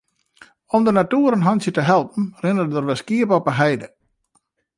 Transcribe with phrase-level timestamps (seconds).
[0.75, 3.87] Om de natoer in hantsje te helpen rinne der wer skiep op de heide.